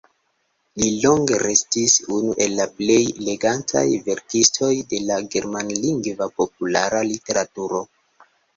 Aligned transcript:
Li 0.83 0.87
longe 1.01 1.35
restis 1.41 1.97
unu 2.15 2.33
el 2.45 2.55
la 2.61 2.67
plej 2.79 2.97
legataj 3.27 3.85
verkistoj 4.09 4.73
de 4.95 5.03
la 5.13 5.21
germanlingva 5.37 6.33
populara 6.41 7.07
literaturo. 7.15 7.87